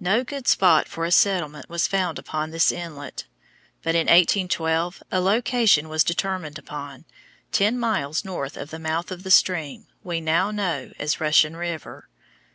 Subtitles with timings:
[0.00, 3.26] No good spot for a settlement was found upon this inlet,
[3.82, 7.04] but in 1812 a location was determined upon,
[7.50, 12.08] ten miles north of the mouth of the stream we now know as Russian River.